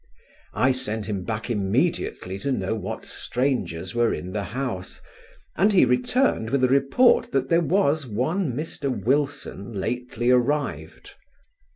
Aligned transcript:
I 0.55 0.71
sent 0.71 1.05
him 1.05 1.23
back 1.25 1.51
immediately 1.51 2.39
to 2.39 2.51
know 2.51 2.73
what 2.73 3.05
strangers 3.05 3.93
were 3.93 4.11
in 4.15 4.33
the 4.33 4.45
house, 4.45 4.99
and 5.55 5.71
he 5.71 5.85
returned 5.85 6.49
with 6.49 6.63
a 6.63 6.67
report 6.67 7.31
that 7.33 7.49
there 7.49 7.61
was 7.61 8.07
one 8.07 8.53
Mr 8.53 8.89
Wilson 8.89 9.75
lately 9.79 10.31
arrived. 10.31 11.13